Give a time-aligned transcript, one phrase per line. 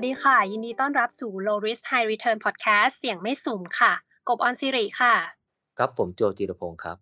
[0.00, 3.92] วัสดีค่ะ ยินดีต้อนรับสู่ Low Risk High Return Podcast เสียงไม่สุ่มค่ะ
[4.28, 5.14] กบออนซิริค่ะ
[5.78, 6.96] ครับผมโจจิรพงศ์ครับ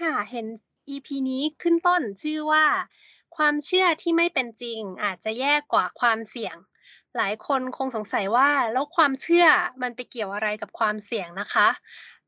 [0.00, 0.46] ค่ะ เห็น
[0.94, 2.64] EP นี้ขึ้นต้นชื่อว่า
[3.36, 6.56] ความเชื่อที่ไม่เป็นจริงอาจจะแย่กว่าความเสี่ยง
[7.16, 9.46] หลายคนคงสงสัยว่าแล้วความเชื่อ
[9.82, 11.68] มันไปเกี่ยวอะไรกับความเสี่ยงนะคะ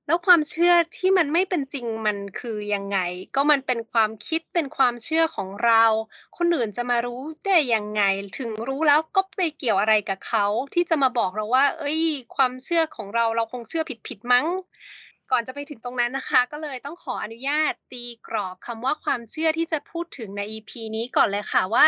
[0.07, 2.99] แล้วความเชื่อที่มันไม่เป็นจริงมันคือยังไง
[3.35, 5.85] ก็มันเป็นความคิดเป็นความเชื่อของเรา
[6.37, 8.03] คนอื่นจะมารู้ได้ยังไง
[8.39, 12.01] ถึงรู้แล้วก็ไปเกี่ยวอะไรกับเขาที่จะมาบอกเราว่า เอ้ย
[12.37, 14.47] ความเชื่อของเราเราคงเชื่อผิดผิดมั้ง
[15.33, 21.87] ก่อนจะไปถึงตรงนั้นนะคะ ก็เลยต้องขออนุญาตตีกรอบคำว่าความเชื่อที่จะพูดถึงใน EP นี้ก่อนเลยค่ะว่า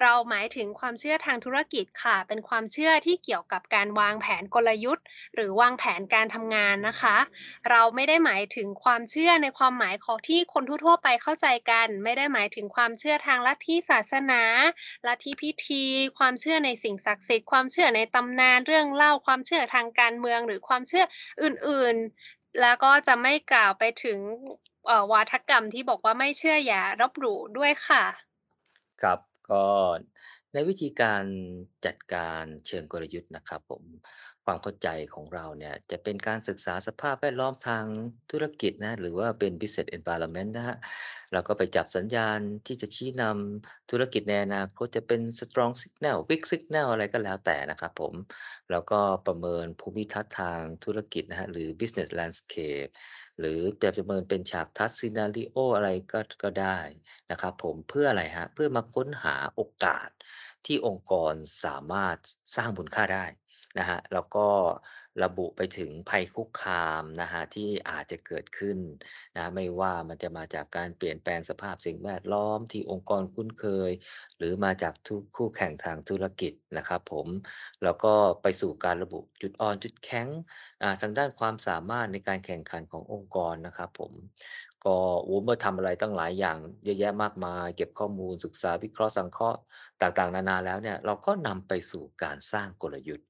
[0.00, 5.04] เราหมายถึงความเชื่อทางธุรกิจค่ะ เป็นความเชื่อที่เกี่ยวกับการวางแผนกลยุทธ์
[5.34, 7.16] หรือวางแผนการทำงานนะคะ
[7.70, 14.42] เราไม่ได้หมายถึงความเชื่อในความหมายของที่คนทั่วๆไปเข้าใจกัน ไม่ได้หมายถึงความเชื่อทางลัทธิศาสนา
[15.06, 15.84] ลัทธิพิธี
[16.18, 21.04] ความเชื่อในสิ่งศักดิ์สิทธิ์ความเชื่อในตำนานเรื่องเล่าความเชื่อทางการเมือง หรือความเชื่อ
[21.42, 24.18] อื่นๆ แล้วก็จะไม่กล่าวไปถึง
[25.12, 28.04] วาทกรรมที่บอกว่าไม่เชื่ออย่ารบหลู่ด้วยค่ะ
[29.02, 29.18] ครับ
[29.50, 29.64] ก็
[30.52, 31.24] ในวิธีการ
[31.86, 33.82] จัดการเชิงกลยุทธ์นะครับผม
[34.44, 37.84] ความเข้าใจของเราเนี่ยจะเป็นการศึกษาสภาพแวดล้อมทาง
[38.30, 40.76] ธุรกิจนะหรือว่าเป็น Business Environment นะฮะ
[41.26, 48.14] บแล้วก็ไปจับสัญญาณที่จะชี้นำธุรกิจในอนาคตจะเป็น Strong Signal Weak Signal อะไรก็แล้วแต่นะครับผม
[48.70, 52.90] แล้วก็ประเมินภูมิทัศน์ทางธุรกิจนะครับหรือ Business Landscape
[53.38, 56.78] หรือจะประเมินเป็นฉากทัศน์ Scenario อะไรก็ก็ได้
[57.30, 60.08] นะครับผมเพื่ออะไรครับเพื่อมาค้นหาโอกาส
[60.66, 62.16] ที่องค์กรสามารถ
[62.56, 63.24] สร้างมูลค่าได้
[63.78, 64.48] นะครับแล้วก็
[65.24, 68.78] ระบุไปถึงภัยคุกคามนะครับที่อาจจะเกิดขึ้น
[69.36, 73.90] นะไม่ว่ามันจะมาจากการเปลี่ยนแปลงสภาพสิ่งแวดล้อมที่องค์กรคุ้นเคย
[74.38, 77.26] หรือมาจากทุคู่แข่งทางธุรกิจนะครับผม
[77.82, 78.12] แล้วก็
[78.42, 80.28] ไปสู่การระบุจุดอ่อนจุดแข็ง
[81.00, 84.12] ทางด้านความสามารถในการแข่งขันขององค์กรนะครับผม
[84.86, 89.58] ก็โอ้เมื่อทำอะไรตั้งหลายอย่างเยอะแยะมากมาย เก็บข้อมูลศึกษาวิเคราะห์สังเคราะห์
[90.02, 93.26] ต่างๆ นานาแล้วเนี่ยเราก็นำไปสู่การสร้างกลยุทธ์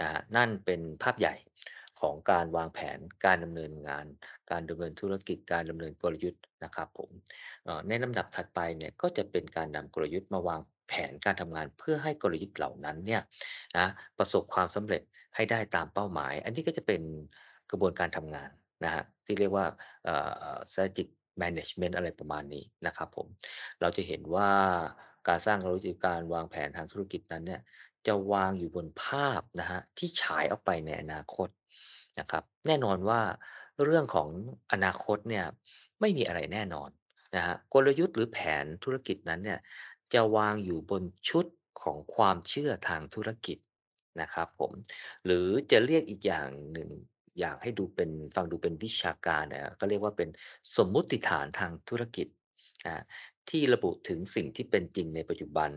[0.00, 1.34] นะครับนั่นเป็นภาพใหญ่
[2.00, 4.06] ของการวางแผนการดำเนินงาน
[4.50, 7.10] การดำเนินธุรกิจการดำเนินกลยุทธ์นะครับผม
[7.88, 13.22] ในลำดับถัดไปเนี่ยก็จะเป็นการนำกลยุทธ์มาวางแผนการทำงานเพื่อให้กลยุทธ์เหล่านั้นเนี่ย
[13.78, 13.88] นะ
[14.18, 15.02] ประสบความสำเร็จ
[15.34, 17.02] ให้ได้ตามเป้าหมาย อันนี้ก็จะเป็น
[17.70, 18.50] กระบวนการทำงาน
[18.84, 19.66] นะครับที่เรียกว่า
[20.70, 21.08] Strategic
[21.42, 23.26] Management อะไรประมาณนี้นะครับผม
[23.80, 24.50] เราจะเห็นว่า
[25.28, 27.60] การสร้างกลยุทธ์การวางแผนทางธุรกิจนั้นเนี่ย
[28.06, 31.48] จะวางอยู่บนภาพนะครับที่ฉายออกไปในอนาคต
[32.18, 33.20] นะครับ แน่นอนว่า
[33.84, 34.28] เรื่องของ
[34.72, 35.44] อนาคตเนี่ย
[36.00, 36.90] ไม่มีอะไรแน่นอน
[37.36, 39.60] นะครับกลยุทธ์หรือแผนธุรกิจนั้นเนี่ย
[40.14, 41.46] จะวางอยู่บนชุด
[41.82, 43.58] ของความเชื่อทางธุรกิจ
[44.20, 44.72] นะครับผม
[45.24, 46.88] หรือจะเรียกอีกอย่างหนึ่ง
[47.40, 50.28] อยากให้ดูเป็นฟังดูเป็นวิชาการเนี่ยก็เรียกว่าเป็น
[50.76, 52.26] สมมุติฐานทางธุรกิจ
[52.86, 53.04] นะ
[53.50, 55.70] ที่ระบุถึงสิ่งที่เป็นจริงในปัจจุบัน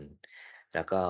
[0.74, 1.00] แล้วก็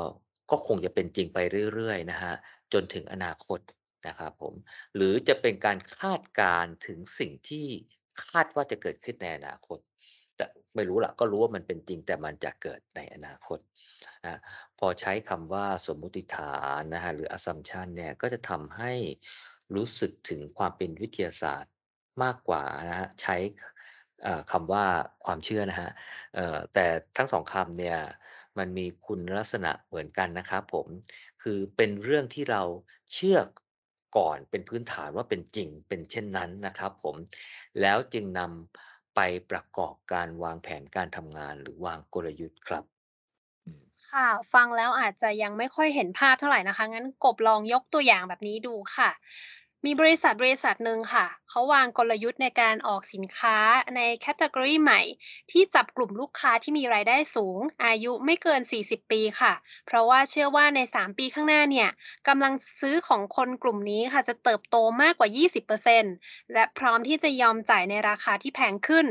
[0.50, 1.38] ก็คงจะเป็นจริงไป
[1.74, 2.34] เรื่อยๆนะครับ
[2.72, 3.60] จนถึงอนาคต
[4.06, 4.54] นะครับผม
[4.94, 7.66] หรือจะเป็นการคาดการ์ถึงสิ่งที่
[8.28, 9.78] คาดว่าจะเกิดขึ้นในอนาคต
[10.36, 10.44] แต่
[10.74, 13.58] ไม่รู้ละก็รู้ว่ามันเป็นจริงแต่มันจะเกิดในอนาคต
[14.26, 14.40] นะ
[14.78, 18.92] พอใช้คำว่าสมมุติฐานนะครับหรือ Assumption เนี่ยก็จะทำให้
[19.74, 21.72] รู้สึกถึงความเป็นวิทยาศาสตร์
[22.22, 23.36] มากกว่านะครับใช้
[24.52, 24.84] คำว่า
[25.24, 25.90] ความเชื่อนะครับ
[26.34, 27.98] เอ่อแต่ทั้ง2คำเนี่ย
[28.58, 30.86] มันมีคุณลักษณะเหมือนกันนะครับผม
[31.42, 32.62] คือเป็นเรื่องที่เรา
[33.14, 33.38] เชื่อ
[34.16, 37.16] ก่อนเป็นพื้นฐานว่าเป็นจริงเป็นเช่นนั้นนะครับผม
[37.80, 39.20] แล้วจึงนำไป
[39.50, 42.84] ประกอบการวางแผนการทำงานหรือวางกลยุทธ์ครับ
[44.10, 49.10] ค่ะ ฟังแล้วอาจจะยังไม่ค่อยเห็นภาพเท่าไหร่นะคะ งั้นกบลองยกตัวอย่างแบบนี้ดูค่ะ
[49.84, 53.58] มีบริษัทบริษัทหนึ่งค่ะ เขาวางกลยุทธ์ในการออกสินค้า
[53.96, 55.00] ในแคตกอรีใหม่
[55.50, 59.52] ที่จับกลุ่มลูกค้าที่มีรายได้สูง อายุไม่เกิน 40 ปีค่ะ
[59.86, 61.88] เพราะว่าเชื่อว่าใน 3 ปีข้างหน้าเนี่ย
[62.28, 66.14] กำลังซื้อของคนกลุ่มนี้ค่ะจะเติบโตมากกว่า 20%
[66.52, 69.06] และพร้อมที่จะยอมจ่ายในราคาที่แพงขึ้น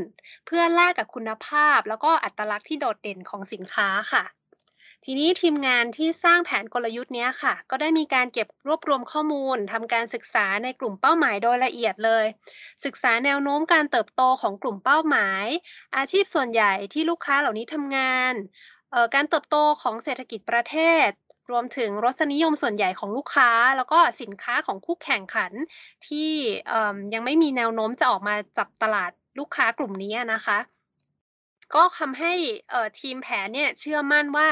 [0.46, 4.37] เพื่อแลกกับคุณภาพ แล้วก็อัตลักษณ์ที่โดดเด่นของสินค้าค่ะ
[5.10, 12.26] ทีนี้ทีมงานที่สร้างแผนกลยุทธ์เนี้ยค่ะ ก็ได้มีการเก็บรวบรวมข้อมูลทำการศึกษาในกลุ่มเป้าหมายโดยละเอียดเลย
[12.86, 15.46] ศึกษาแนวโน้มการเติบโตของกลุ่มเป้าหมาย
[15.98, 18.34] อาชีพส่วนใหญ่ที่ลูกค้าเหล่านี้ทำงาน
[19.16, 20.76] การเติบโตของเศรษฐกิจประเท
[21.08, 21.10] ศ
[21.52, 25.52] รวมถึงรสนิยมส่วนใหญ่ของลูกค้า แล้วก็สินค้าของคู่แข่งขัน
[26.08, 26.30] ที่
[27.14, 30.58] ยังไม่มีแนวโน้มจะออกมาจับตลาดลูกค้ากลุ่มนี้นะคะ
[31.76, 32.34] ก็ทำให้
[33.00, 34.48] ทีมแผนเนี่ยเชื่อมั่นว่า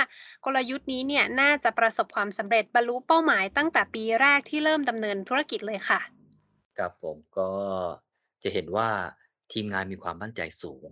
[0.45, 5.99] กลยุทธ์นี้เนี่ยน่าจะประสบความสำเร็จบรรลุเป้าหมายตั้งแต่ปีแรกที่เริ่มดำเนินธุรกิจเลยค่ะ
[6.77, 7.49] ครับผมก็
[8.43, 8.89] จะเห็นว่า
[9.53, 10.87] ทีมงานมีความมั่นใจสูง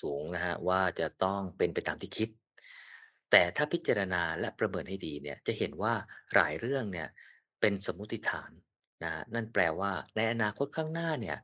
[0.00, 2.28] สูงนะฮะว่าจะต้องเป็นไปตามที่คิด
[3.30, 5.94] แต่ถ้าพิจารณาและประเมินให้ดีเนี่ยจะเห็นว่า
[6.34, 7.08] หลายเรื่องเนี่ย
[7.60, 8.50] เป็นสมมติฐาน
[9.04, 11.36] นะนั่นแปลว่าในอนาคตข้างหน้าเนี่ย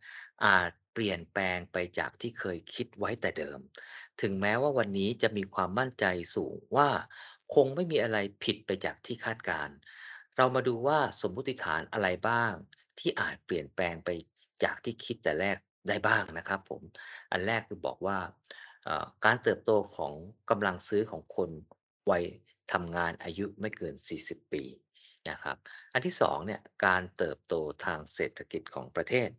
[0.46, 3.60] อาจเปลี่ยนแปลงไปจากที่เคยคิดไว้แต่เดิม
[4.20, 6.04] ถึงแม้ว่าวันนี้จะมีความมั่นใจ
[6.34, 6.88] สูงว่า
[7.54, 9.76] คงไม่มีอะไรผิดไปจากที่คาดการณ์
[10.36, 12.52] เรามาดูว่าสมมุติฐานอะไรบ้าง
[12.98, 14.10] ที่อาจเปลี่ยนแปลงไป
[14.64, 15.56] จากที่คิดแต่แรก
[15.88, 16.82] ได้บ้างนะครับผม
[17.30, 18.18] อันแรกคือบอกว่า
[18.84, 20.12] เอ่อการเติบโตของ
[20.50, 21.50] กำลังซื้อของคน
[22.10, 22.24] วัย
[22.72, 24.64] ทำงานอายุไม่เกิน 40 ปี
[25.30, 25.56] นะครับ
[25.92, 27.54] อันที่2เนี่ยการเติบโต
[27.84, 29.30] ทางเศรษฐกิจของประเทศ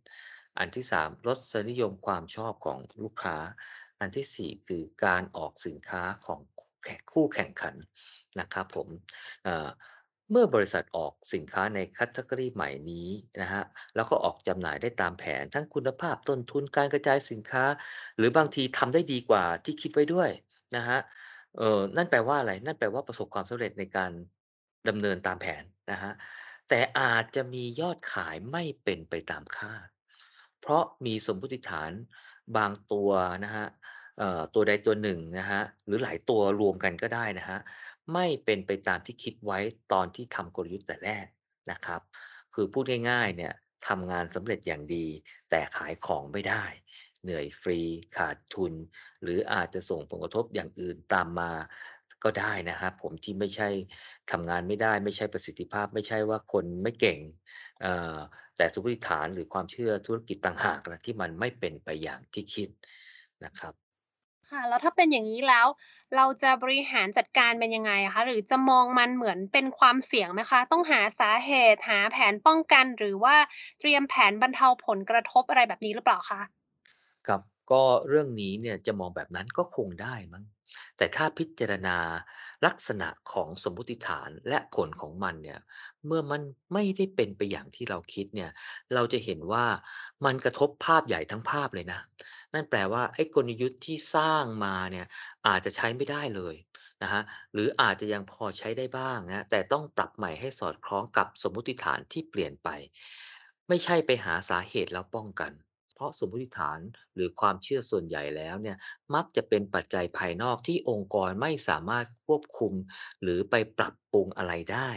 [0.60, 1.40] อันที่ 3 รส
[1.70, 3.38] นิยมความชอบของลูกค้า
[4.00, 6.40] อันที่ 4 คือการออกสินค้าของ
[7.12, 7.76] คู่แข่งขัน
[8.40, 8.88] นะครับผม
[10.32, 13.10] เมื่อบริษัทออกสินค้าใน Category ใหม่นี้
[13.42, 13.64] นะฮะ
[13.96, 17.64] แล้วก็ออกจำหน่ายได้ตามแผนทั้งคุณภาพต้นทุนการกระจายสินค้า
[18.18, 20.30] หรือบางทีทำได้ดีกว่าที่คิดไว้ด้วย
[20.76, 21.02] นะครับ
[21.58, 24.12] เออนั่นแปลว่าอะไร นั่นแปลว่าประสบความสำเร็จในการ
[24.88, 26.14] ดำเนินตามแผนนะครับ
[26.70, 29.88] แต่อาจจะมียอดขายไม่เป็นไปตามคาด
[30.62, 31.92] เพราะมีสมมุติฐาน
[32.58, 33.10] บางตัว
[33.44, 33.68] นะครับ
[34.18, 37.60] เอ่อตัวใดตัวหนึ่งนะครับหรือหลายตัวรวมกันก็ได้นะครับ
[38.14, 39.60] ไม่เป็นไปตามที่คิดไว้
[39.94, 41.26] ตอนที่ทำกลยุทธ์แต่แรก
[41.72, 42.02] นะครับ
[42.54, 43.54] คือพูดง่ายๆเนี่ย
[43.88, 45.06] ทำงานสำเร็จอย่างดี
[45.50, 46.64] แต่ขายของไม่ได้
[47.24, 47.80] เหนื่อยฟรี
[48.18, 48.74] ขาดทุน
[49.22, 51.52] หรืออาจจะส่งผลกระทบอย่างอื่นตามมา
[52.24, 53.70] ก็ได้นะครับผมที่ไม่ใช่
[54.32, 57.20] ทำงานไม่ได้ ไม่ใช่ประสิทธิภาพ ไม่ใช่ว่าคนไม่เก่ง
[57.82, 58.18] เอ่อ
[58.58, 62.70] แต่สมมติฐานหรือความเชื่อธุรกิจต่างหากนะที่มันไม่เป็นไปอย่างที่คิด
[63.46, 63.74] นะครับ
[64.50, 65.68] ค่ะแล้วถ้าเป็นอย่างนี้แล้ว
[66.16, 73.36] เราจะบริหารจัดการเป็นยังไงอะคะหรือจะมองมันเหมือนเป็นความเสี่ยงไหมคะ ต้องหาสาเหตุหาแผนป้องกัน หรือว่า
[73.80, 76.42] เตรียมแผนบรรเทาผลกระทบอะไรแบบนี้หรือเปล่าคะ
[77.28, 80.44] ครับ ก็เรื่องนี้เนี่ยจะมองแบบนั้นก็คงได้มั้ง
[80.98, 81.98] แต่ถ้าพิจารณา
[82.66, 85.60] ลักษณะของสมมติฐานและผลของมันเนี่ย
[86.06, 86.42] เมื่อมัน
[86.74, 88.52] ไม่ได้เป็นไปอย่างที่เราคิดเนี่ย
[88.94, 89.66] เราจะเห็นว่า
[90.26, 92.00] มันกระทบภาพใหญ่ทั้งภาพเลยนะ
[92.54, 95.06] นั่นแปลว่าไอ้กลยุทธ์ที่สร้างมาเนี่ย
[95.48, 96.56] อาจจะใช้ไม่ได้เลย
[97.04, 97.24] นะครับ
[97.54, 102.70] หรืออาจจะยังพอใช้ได้บ้างนะแต่ต้องปรับใหม่ให้สอดคล้องกับสมมติฐานที่เปลี่ยนไป
[103.68, 105.52] ไม่ใช่ไปหาสาเหตุแล้วป้องกัน
[106.00, 106.80] พราะสมมติฐาน
[107.16, 108.78] หรือความเชื่อส่วนใหญ่แล้วเนี่ย
[109.16, 112.74] มักจะเป็นปัจจัยภายนอกที่องค์กรไม่สามารถควบคุม
[113.22, 114.90] หรือไปปรับปรุงอะไรได้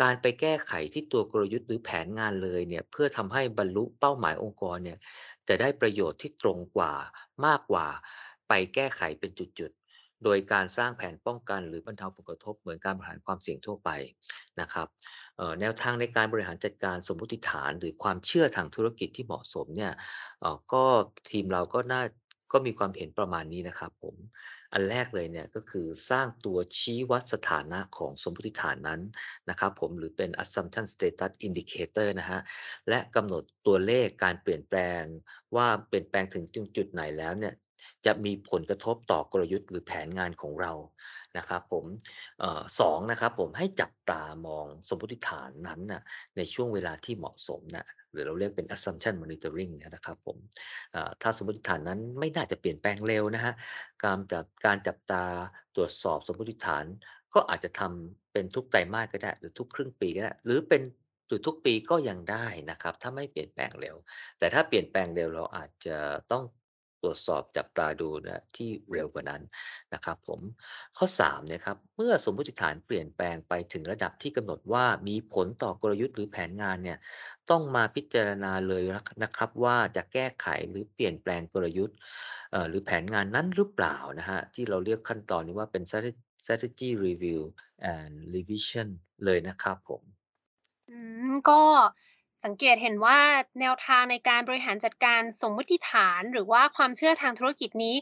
[0.00, 4.98] การไปแก้ไขที่ตัวกลยุทธ์หรือแผนงานเลยเนี่ยเพื่อทำให้บรรลุเป้าหมายองค์กรเนี่ย
[5.48, 6.92] จะได้ประโยชน์ที่ตรงกว่า
[7.46, 7.86] มากกว่า
[8.48, 13.90] ไปแก้ไขเป็นจุดๆ โดยการสร้างแผนป้องกัน หรือบรรเทาผลกระทบเหมือนการบริหารความเสี่ยงทั่วไป
[14.60, 14.86] นะครับ
[15.60, 19.92] แนวทางในการบริหารจัดการสมมติฐานหรือความเชื่อทางธุรกิจที่เหมาะสมเนี่ย
[20.72, 20.84] ก็
[21.30, 22.02] ทีมเราก็น่า
[22.52, 24.16] ก็มีความเห็นประมาณนี้นะครับผม
[24.72, 29.00] อันแรกเลยเนี่ยก็คือสร้างตัวชี้วัดสถานะของสมมติฐานนั้น
[29.48, 32.40] นะครับผมหรือเป็น Assumption Status Indicator นะฮะ
[32.88, 35.02] และกำหนดตัวเลขการเปลี่ยนแปลง
[35.56, 36.44] ว่าเปลี่ยนแปลงถึง
[36.76, 37.54] จุดไหนแล้วเนี่ย
[38.06, 40.72] จะมีผลกระทบต่อกลยุทธ์หรือแผนงานของเรา
[41.38, 41.84] นะครับผม
[42.40, 46.02] เอ่อ2นะครับผมให้จับตามองสมมติฐานนั้นน่ะ
[46.36, 50.36] ในช่วงเวลาที่เหมาะสมนะหรือเราเรียกเป็น assumption monitoring นะครับผม
[51.22, 53.54] ถ้าสมมติฐานนั้นไม่น่าจะเปลี่ยนแปลงเร็วนะครับ
[54.04, 55.24] การจับการจับตา
[55.76, 56.84] ตรวจสอบสมมติฐาน
[57.34, 60.82] ก็อาจจะทำเป็นทุกไตรมาสก็ได้ หรือทุกครึ่งปีก็ได้หรือเป็น
[61.28, 63.96] หรือทุกปีก็ยังได้นะครับ ถ้าไม่เปลี่ยนแปลงเร็ว
[64.38, 65.96] แต่ถ้าเปลี่ยนแปลงเร็วเราอาจจะ
[66.32, 66.44] ต้อง
[67.02, 69.42] ตรวจสอบจับตาดูนะที่เร็วกว่านั้น
[69.94, 70.40] นะครับผม
[70.96, 76.98] ข้อ3เนี่ยครับเมื่อสมมติฐานเปลี่ยนแปลงไปถึงระดับที่กำหนดว่ามีผลต่อกลยุทธ์หรือแผนงานเนี่ย
[77.50, 78.82] ต้องมาพิจารณาเลย
[79.22, 81.96] นะครับว่าจะแก้ไขหรือเปลี่ยนแปลงกลยุทธ์
[82.68, 85.82] หรือแผนงานนั้นหรือเปล่านะฮะที่เราเรียกขั้นตอนนี้ว่าเป็น
[86.42, 87.40] strategy review
[87.92, 88.88] and revision
[89.24, 90.02] เลยนะครับผม
[91.48, 91.60] ก็
[92.44, 93.18] สังเกตเห็นว่า
[93.60, 97.96] แนวทางในการบริหารจัดการสมมติฐาน หรือว่าความเชื่อทางธุรกิจนี้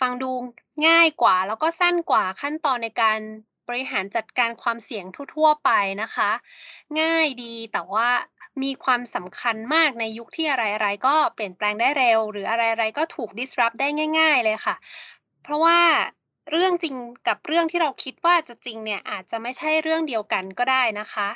[0.00, 0.30] ฟังดู
[0.86, 3.18] ง่ายกว่า แล้วก็สั้นกว่าขั้นตอนในการ
[3.68, 5.04] บริหารจัดการความเสี่ยง
[5.34, 5.70] ทั่ว ๆ ไป
[6.02, 6.30] นะคะ
[7.00, 8.08] ง่ายดีแต่ว่า
[8.62, 14.74] มีความสำคัญมากในยุคที่อะไรๆก็เปลี่ยนแปลงได้เร็ว หรืออะไรๆก็ถูก disrupt ได้ง่าย ๆ เลยค่ะ
[15.42, 15.80] เพราะว่า
[16.50, 16.94] เรื่องจริง
[17.28, 21.28] กับเรื่องที่เราคิดว่าจะจริงเนี่ยอาจจะไม่ใช่เรื่องเดียวกันก็ได้นะคะ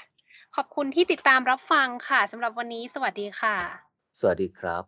[0.54, 3.56] ขอบคุณที่ติดตามรับฟังค่ะสำหรับวันนี้ สวัสดีค่ะ
[4.20, 4.84] สวัสดีครับ